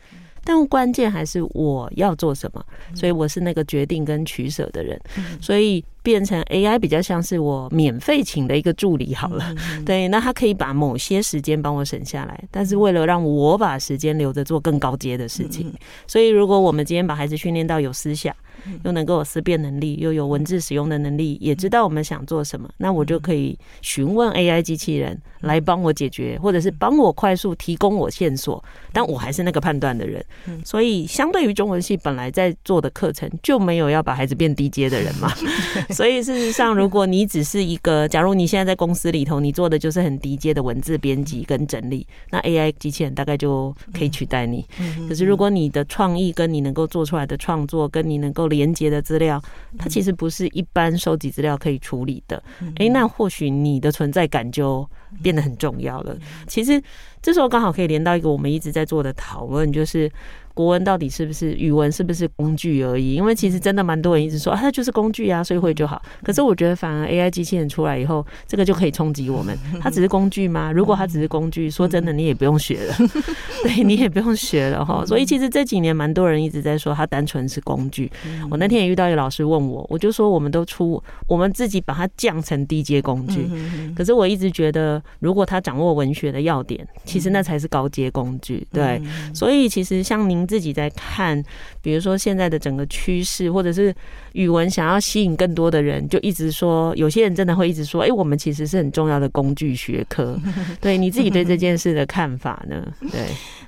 [0.45, 4.99] 但关键还是我要做什么，所以我是那个决定跟取舍的人。
[5.43, 9.55] 所以变成 AI 比较像是我免费请的一个助理好了。
[9.85, 15.71] 对，那他可以把某些时间帮我省下来，但是为了让我把时间留着做更高阶的事情。
[16.07, 18.35] 所以如果我们今天把孩子训练到有思想，
[18.85, 30.25] 又能够有思辨能力，又有文字使用的能力，也知道我们想做什么，那我就可以询问 AI 机器人来帮我解决，或者是帮我快速提供我线索，但我还是那个判断的人。
[30.65, 35.33] 所以，相对于中文系本来在做的课程，就没有要把孩子变低阶的人嘛。
[35.91, 44.67] 所以，事实上，如果你只是一个，假如你现在在公司里头，你做的就是很低阶的文字编辑跟整理，那 AI 机器人大概就可以取代你。
[45.09, 49.41] 可是，如果你的创意跟你能够做出来的创作，跟你能够连接的资料，
[49.79, 52.43] 它其实不是一般收集资料可以处理的。
[52.77, 54.89] 诶，那或许你的存在感就
[55.23, 56.17] 变得很重要了。
[56.47, 56.83] 其实
[57.23, 60.11] 这时候刚好可以连到一个我们一直在做的讨论，就是。
[60.59, 61.91] 国文到底是不是语文？
[61.93, 63.15] 是不是工具而已？
[63.15, 66.03] 因为其实真的蛮多人一直说啊，它就是工具啊，所以会就好。
[66.25, 69.57] 可是我觉得，反而 AI 机器人出来以后，这个就可以冲击我们。
[69.81, 70.73] 它只是工具吗？
[70.73, 72.95] 如果它只是工具，说真的，你也不用学了，
[73.63, 75.07] 对，你也不用学了哈。
[75.07, 78.11] 所以其实这几年蛮多人一直在说，它单纯是工具。
[78.51, 83.49] 我那天也遇到一个老师问我，我就说我们都出，我们自己把它降成低阶工具。
[83.95, 88.67] 可是我一直觉得，如果他掌握文学的要点，其实那才是高阶工具。
[88.73, 89.01] 对，
[89.33, 90.48] 所以其实像您。
[90.49, 91.41] 自己在看，
[91.83, 93.95] 比如说现在的整个趋势，或者是
[94.39, 100.39] 语文想要吸引更多的人，就一直说，有些人真的会一直说，哎，我们其实是很重要的工具学科。
[100.81, 102.87] 对，你自己对这件事的看法呢？
[103.11, 103.27] 对，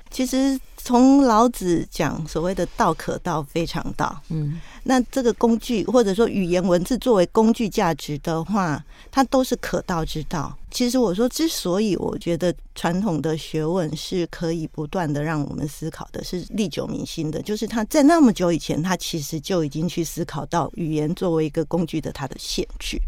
[0.09, 8.81] 其实从老子讲所谓的“道可道，非常道”，嗯，那这个工具或者说语言文字作为工具价值的话，
[9.11, 10.57] 它都是可道之道。
[10.71, 22.99] 其实我说，之所以我觉得传统的学问是可以不断的让我们思考的，是历久弥新的，就是他在那么久以前，他其实就已经去思考到语言作为一个工具的它的限制。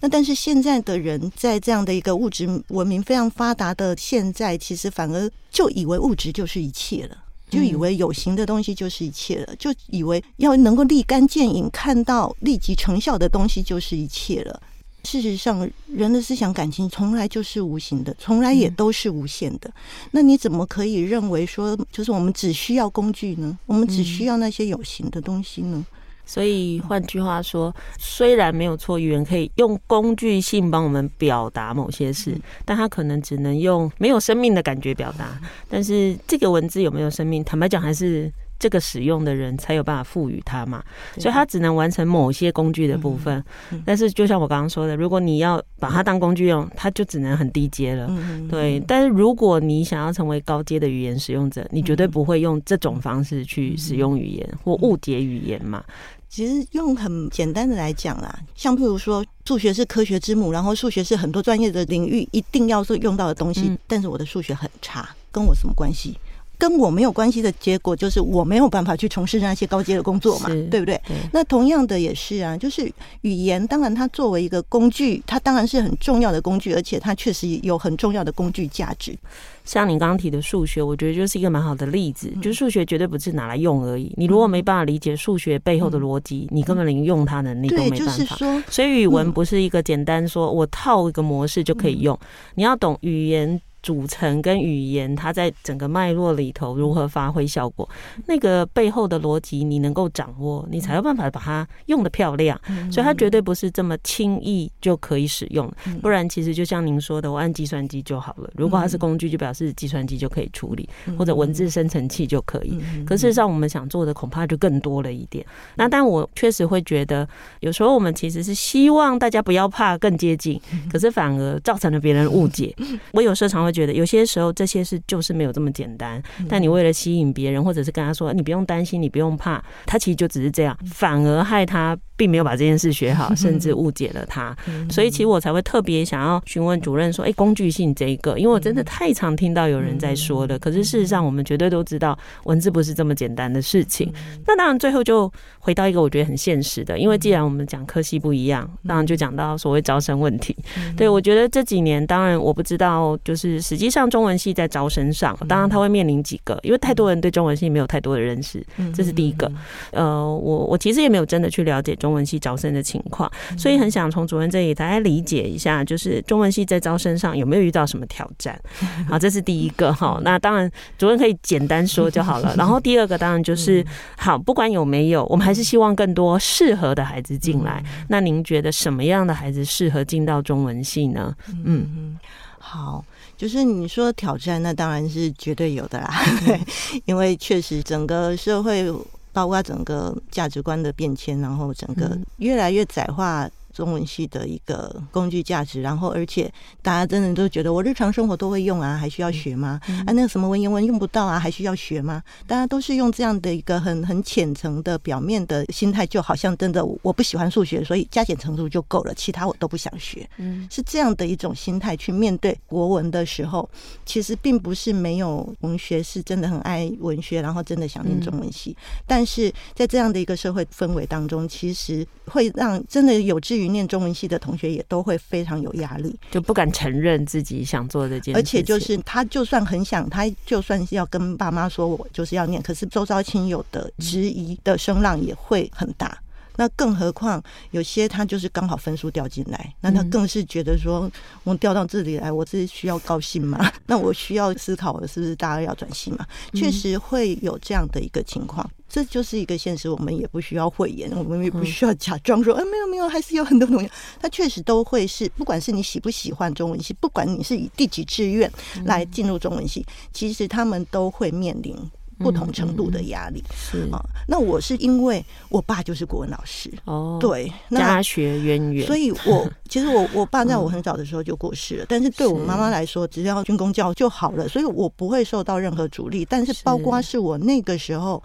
[0.00, 7.16] 那但是现在的人在这样的一个物质文明非常发达的现在，其实反而就以为物质就是一切了，
[7.48, 14.60] 就以为有形的东西就是一切了，就以为要能够立竿见影看到立即成效的东西就是一切了。
[15.04, 19.68] 事实上，人的思想感情从来就是无形的，从来也都是无限的。
[20.12, 23.58] 那你怎么可以认为说，就是我们只需要工具呢？
[23.66, 25.84] 我们只需要那些有形的东西呢？
[26.24, 35.38] 所以换句话说，虽然没有错，语言可以用工具性帮我们表达某些事，但它可能只能用没有生命的感觉表达。
[35.68, 37.42] 但是这个文字有没有生命？
[37.44, 40.80] 坦白讲，还是这个使用的人才有办法赋予它嘛。
[41.18, 43.44] 所以它只能完成某些工具的部分。
[43.84, 48.08] 但是就像我刚刚说的，如果你要把它当工具用，它就只能很低阶了。
[48.48, 48.78] 对。
[48.86, 55.82] 但是如果你想要成为高阶的语言使用者，你绝对不会用这种方式去使用语言或误解语言嘛。
[56.28, 63.76] 其实用很简单的来讲啦，像譬如说，数学是科学之母，然后数学是很多专业的领域一定要是用到的东西。
[63.86, 66.16] 但是我的数学很差，跟我什么关系？
[66.58, 71.00] 跟我没有关系的结果就是我没有办法去从事那些高阶的工作嘛，对不对？
[71.32, 72.90] 那同样的也是啊，就是
[73.22, 79.16] 语言，当然它作为一个工具，它当然是很重要的工具，而且它确实有很重要的工具价值。
[79.64, 82.28] 像你刚刚提的数学，我觉得就是一个蛮好的例子。
[82.42, 84.12] 就是数学绝对不是拿来用而已。
[84.16, 88.36] 你如果没办法理解数学背后的逻辑，你根本连用它能力都没办法。
[88.68, 92.18] 所以语文不是一个简单说我套一个模式就可以用，
[92.56, 97.88] 你要懂语言组成跟语言，它在整个脉络里头如何发挥效果，
[98.26, 102.58] 那个背后的逻辑你能够掌握，你才有办法把它用的漂亮。
[102.92, 105.68] 所以它绝对不是这么轻易就可以使用，
[106.00, 108.48] 不然其实就像您说的，我按计算机就好了。
[108.54, 112.78] 如果它是工具，就表示计算机就可以处理，或者文字生成器就可以。
[113.04, 115.44] 可事实上，我们想做的恐怕就更多了一点。
[115.74, 122.72] 那但我确实会觉得，有时候我们其实是希望大家不要怕更接近，可是反而造成了别人误解。
[123.10, 123.71] 我有时候常会。
[123.72, 134.56] 觉得有些时候这些事就是没有这么简单，但你为了吸引别人，或者是跟他说你不用担心，你不用怕，他其实就只是这样，反而害他并没有把这件事学好， 甚至误解了他。
[134.90, 144.12] 所以其实我才会特别想要询问主任说，哎，工具性这一个，因为我真的太常听到有人在说了，可是事实上我们绝对都知道文字不是这么简单的事情。
[144.46, 150.56] 那当然最后就回到一个我觉得很现实的，因为既然我们讲科系不一样，当然就讲到所谓招生问题。
[150.96, 153.62] 对，我觉得这几年当然我不知道就是。
[153.62, 159.50] 实际上，中文系在招生上，当然他会面临几个，因为太多人对中文系没有太多的认识，这是第一个。
[159.92, 168.60] 呃，我我其实也没有真的去了解中文系招生的情况，所以很想从主任这里大家理解一下，就是中文系在招生上有没有遇到什么挑战？
[169.08, 170.20] 好，这是第一个哈。
[170.22, 172.54] 那当然，主任可以简单说就好了。
[172.58, 173.84] 然后第二个当然就是，
[174.16, 177.82] 好，不管有没有，我们还是希望更多适合的孩子进来。
[178.08, 181.34] 那您觉得什么样的孩子适合进到中文系呢？
[181.64, 182.18] 嗯，
[182.58, 183.04] 好。
[183.34, 186.14] 就是你说挑战，那当然是绝对有的啦，
[186.46, 186.60] 对，
[187.06, 188.88] 因为确实整个社会，
[189.32, 193.48] 包括整个价值观的变迁，然后整个越来越窄化。
[193.72, 199.80] 中文系的一个工具价值，然后而且大家真的都觉得我日常生活都会用啊，还需要学吗？
[200.06, 202.22] 啊，那个什么文言文用不到啊，还需要学吗？
[202.46, 210.28] 大家都是用这样的一个很很浅层的表面的心态，就好像真的我不喜欢数学，所以加减乘除就够了，其他我都不想学。
[210.36, 213.68] 嗯，是这样的一种心态去面对国文的时候，
[214.04, 228.38] 其实并不是没有文学是真的很爱文学，然后真的想念中文系，但是在这样的一个社会氛围当中，其实会让真的有志于念中文系的同学也都会非常有压力，就不敢承认自己想做这件事。
[228.38, 236.16] 而且就是他就算很想，他就算是要跟爸妈说我就是要念，可是周遭亲友的质疑的声浪也会很大。
[236.56, 241.10] 那更何况有些他就是刚好分数掉进来，那他更是觉得说
[241.44, 243.70] 我掉到这里来，我是需要高兴吗？
[243.86, 246.26] 那我需要思考我是不是大家要转系嘛？
[246.54, 248.68] 确实会有这样的一个情况。
[248.88, 258.52] 这就是一个现实，我们也不需要讳言，我们也不需要假装说，哎，没有没有，还是有很多同学， 他确实都会是，不管是你喜不喜欢中文系，不管你是以第几志愿
[258.84, 261.74] 来进入中文系，其实他们都会面临
[262.22, 263.42] 不同程度的压力。
[263.54, 263.88] 是。
[263.92, 276.24] 啊，那我是因为我爸就是国文老师哦，对，家学渊源，所以我 其实我我爸在我很早的时候就过世了，但是对我妈妈来说，只要军公教就好了，所以我不会受到任何阻力。
[276.24, 276.52] 但是。
[276.62, 278.22] 包括是我那个时候，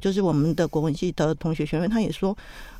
[0.00, 2.36] 就是我们的国文系的同学学员，他也说。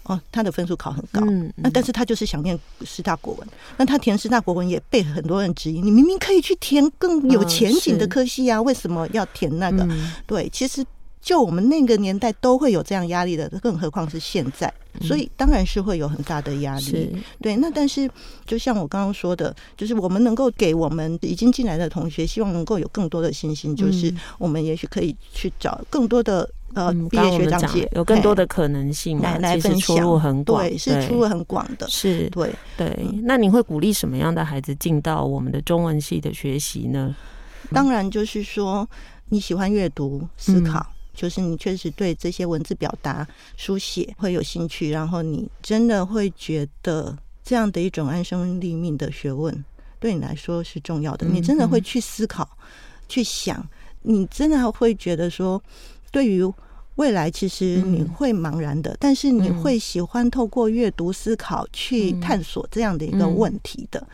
[0.09, 9.85] 哦，他的分数考很高，嗯，那但是他就是想念师大国文，那他填师大国文也被很多人质疑，你明明可以去填更有前景的科系啊，为什么要填那个？
[10.25, 10.87] 对，其实
[11.21, 17.21] 就我们那个年代都会有这样压力的，更何况是现在，所以当然是会有很大的压力。
[17.43, 18.09] 对，那但是
[18.47, 26.49] 就像我刚刚说的，就是我们能够给我们已经进来的同学，希望能够有更多的信心，就是我们也许可以去找更多的。
[26.77, 32.95] 呃，毕业学长姐有更多的可能性来来分享，出路很广，对，是出路很广的，是对对。
[33.23, 37.17] 那你会鼓励什么样的孩子进到我们的中文系的学习呢？
[37.73, 38.87] 当然，就是说
[39.31, 49.65] 你喜欢阅读、思考，就是你确实对这些文字表达、书写会有兴趣，然后你真的会觉得这样的一种安身立命的学问
[49.99, 51.27] 对你来说是重要的。
[51.27, 52.47] 你真的会去思考、
[53.09, 53.67] 去想，
[54.03, 55.61] 你真的会觉得说，
[56.13, 56.45] 对于
[56.97, 64.07] 未来其实你会茫然的，嗯、但是你会喜欢透过阅读思考去探索这样的一个问题的。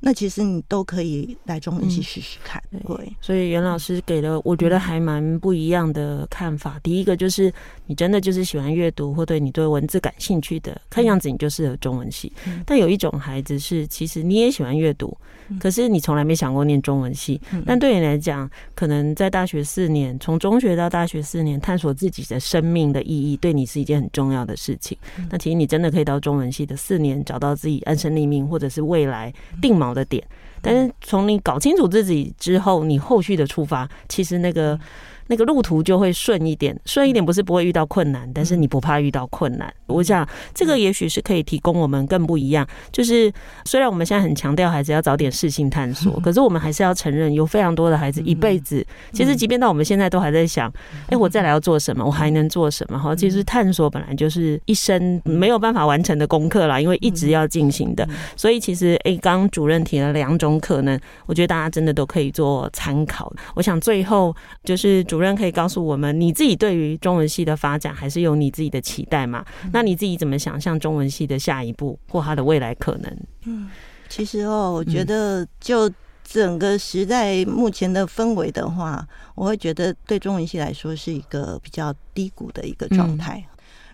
[0.00, 3.12] 那其实你都可以来中文系试试看，嗯、对。
[3.20, 6.80] 所以袁老师给了我觉得还蛮不一样的看法。
[6.82, 7.52] 第一个就是
[7.86, 12.32] 你真的就是喜欢阅读，或对你对文字感兴趣的，看样子你就适合中文系。
[12.46, 15.16] 嗯、但有一种孩子是，其实你也喜欢阅读，
[15.60, 17.40] 可是你从来没想过念中文系。
[17.52, 24.96] 嗯、但对你来讲，可能在大学四年，从中学到大学四年，探索自己的生命的意义，对你是一件很重要的事情。
[25.18, 30.22] 嗯、那其实你真的可以到中文系的四年，找到自己安身立命，或者是未来定锚的点，
[30.62, 34.78] 但是从你搞清楚自己之后，你后续的出发，其实那个。
[35.30, 39.72] 那个路途就会顺一点，顺一点不是不会遇到困难，但是你不怕遇到困难。
[39.86, 42.66] 我想这个也许是可以提供我们更不一样。
[42.90, 43.32] 就是
[43.64, 50.68] 虽然我们现在很强调孩子要早点适性探索， 可是我们还是要承认，有非常多的孩子一辈子，其实即便到我们现在都还在想，
[51.06, 52.04] 哎，我再来要做什么？
[52.04, 52.98] 我还能做什么？
[52.98, 58.04] 哈，其实探索本来就是一生没有办法完成的功课啦，因为一直要进行的。
[58.34, 63.32] 所以其实，哎，刚刚主任提了两种可能，我觉得大家真的都可以做参考。
[63.54, 65.19] 我想最后就是主。
[65.20, 69.44] 主任可以告诉我们，你自己对于中文系的发展还是有你自己的期待吗？
[69.70, 73.16] 那你自己怎么想象中文系的下一步或它的未来可能？
[73.44, 73.68] 嗯，
[74.08, 75.92] 其实哦，我觉得就
[76.24, 83.44] 整个时代目前的氛围的话，我会觉得对中文系来说是一个比较低谷的一个状态。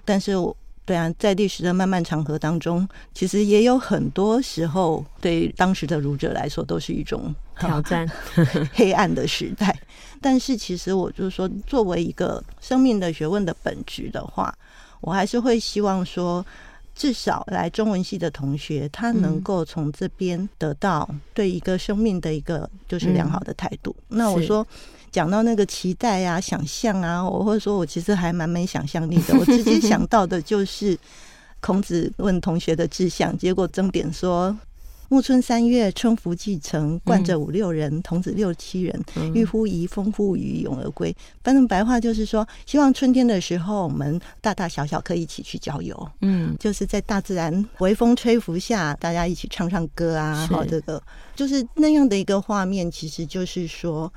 [0.04, 0.56] 但是我。
[0.86, 8.08] 对啊，在历史的漫漫长河当中，其实也有很多时候，对当时的儒者来说，都是一种挑战、
[8.72, 9.76] 黑暗的时代。
[10.22, 14.56] 但是，其实我就是说，作为一个生命的学问的本质的话，
[15.00, 16.46] 我还是会希望说，
[16.94, 23.94] 至少来中文系的同学，他能够从这边得到对一个生命的一个就是良好的态度。
[24.10, 24.64] 嗯、那我说。
[25.16, 29.34] 讲到那个期待啊、想象啊，我或者说我其实还蛮没想象力的。
[29.38, 30.94] 我直接 想到的就是
[31.58, 34.54] 孔子问同学的志向，结果曾点说
[35.08, 39.02] ：“暮春三月，春服既成，冠者五六人，童子六七人，
[39.32, 45.96] 欲乎沂，风乎雨，咏而归。”反正白话就是说，希望春天的时候，我们大大小小可以一起去郊游。
[46.20, 51.02] 嗯，就是在大自然微风吹拂下，大家一起唱唱歌啊，好，这个
[51.34, 54.12] 就是那样的一个画面，其实就是说。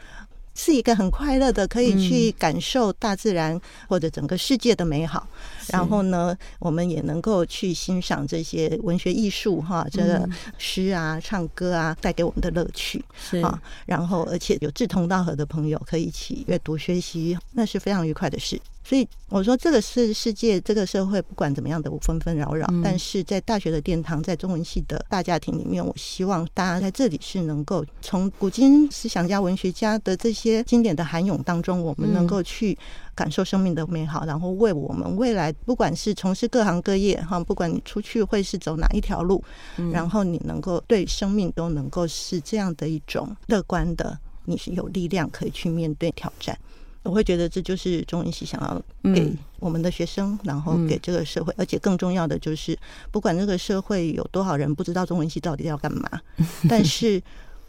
[0.62, 3.58] 是一个很快乐的，可以去感受大自然
[3.88, 5.26] 或者整个世界的美好。
[5.32, 13.58] 嗯、然后呢，我们也能够去欣赏这些文学艺术，哈，这个诗啊、唱歌啊，带给我们的乐趣是啊。
[13.86, 18.60] 然后，而且有志同道合的朋友可以一起阅读学习，那是非常愉快的事。
[18.90, 32.76] 所以我说，这个是世界，这个社会不管怎么样的纷纷扰扰，嗯、但是在大学的殿堂，在中文系的大家庭里面，我希望大家在这里是能够从古今思想家、文学家的这些经典的涵涌当中，我们能够去
[33.14, 39.44] 感受生命的美好，然后为我们未来，不管是从事各行各业哈，不管你出去会是走哪一条路，
[39.94, 46.58] 然后你能够对生命都能够是这样的一种乐观的，你是有力量可以去面对挑战。
[47.10, 52.78] 我会觉得这就是中文系想要给我们的学生，嗯、然后给这个社会，而且更重要的就是，
[53.10, 56.08] 不管这个社会有多少人不知道中文系到底要干嘛，
[56.70, 57.20] 但是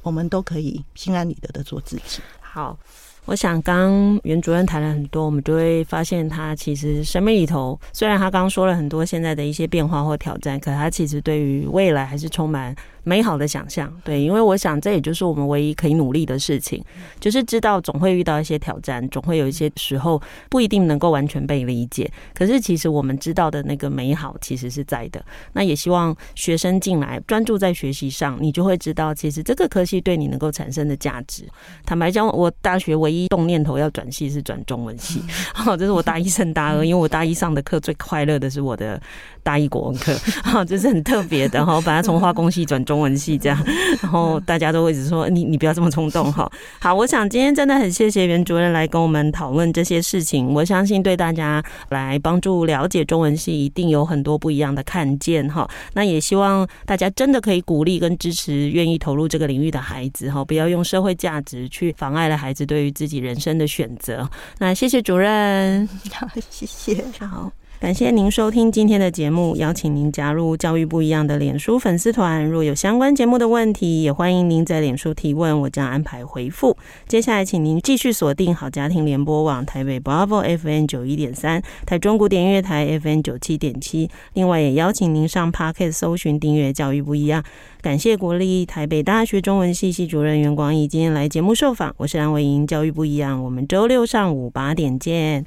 [0.03, 2.21] 我们都可以心安理得的做自己。
[2.39, 2.79] 好，
[3.25, 13.93] 我想刚袁主任谈了很多，我们就会发现他其实生命里头，虽然他刚刚说了很多现在的一些变化或挑战，可他其实对于未来还是充满美好的想象。
[14.05, 16.83] 对，因为我想这也就是我们唯一可以努力的事情，
[17.19, 22.11] 就是知道总会遇到一些挑战，总会有一些时候不一定能够完全被理解。
[22.35, 25.25] 可是其实我们知道的那个美好其实是在的。
[25.53, 31.45] 那也希望学生进来专注在学习上，你就会知道其实这个科系对你能够产生的价值。
[31.85, 35.23] 坦白讲，我大学唯一动念头要转系是转中文系，
[35.53, 39.01] 好， 这是我大一升大二，因为我大一上的课最快乐的是我的
[39.43, 43.65] 大一国文课，哈，这是很特别的哈，把它从化工系转中文系这样，
[44.03, 46.51] 然后大家都会一直说你你不要这么冲动哈。
[46.81, 55.71] 好，我想今天真的很谢谢袁主任来跟我们讨论这些事情，我相信对大家来帮助了解中文系一定有很多不一样的看见哈。
[55.93, 64.29] 那也希望大家真的可以鼓励跟支持愿意投入这个领域的孩子哈，不要用社会价值去妨碍了孩子对于自己人生的选择。
[64.59, 67.53] 那谢谢主任，好，谢谢，好。
[67.81, 72.45] 感谢您收听今天的节目，邀请您加入教育不一样的脸书粉丝团。
[72.45, 76.77] 若有相关节目的问题，也欢迎您在脸书提问，我将安排回复。
[77.09, 84.11] 接下来，请您继续锁定好家庭联播网台北 Bravo FM 九一点三，台中古典音乐台 FM 九七点七。
[84.35, 87.43] 另外，也邀请您上 Podcast 搜寻订阅教育不一样。
[87.81, 95.47] 感谢国立台北大学中文系系主任袁光义今天来节目受访，我是蓝伟莹，教育不一样，我们周六上午八点见。